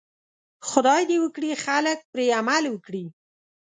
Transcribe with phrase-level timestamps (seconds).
[0.69, 3.05] خدای دې وکړي خلک پرې عمل وکړي.